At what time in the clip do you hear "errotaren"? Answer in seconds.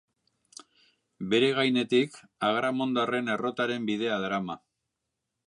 3.35-3.87